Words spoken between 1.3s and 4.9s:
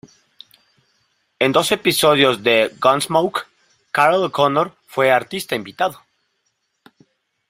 En dos episodios de "Gunsmoke", Carroll O'Connor